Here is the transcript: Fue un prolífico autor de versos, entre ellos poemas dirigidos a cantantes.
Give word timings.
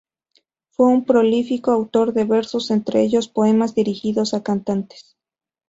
Fue 0.71 0.87
un 0.87 1.05
prolífico 1.05 1.69
autor 1.69 2.11
de 2.13 2.23
versos, 2.23 2.71
entre 2.71 3.03
ellos 3.03 3.27
poemas 3.27 3.75
dirigidos 3.75 4.33
a 4.33 4.41
cantantes. 4.41 5.15